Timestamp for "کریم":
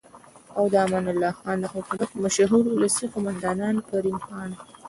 3.89-4.17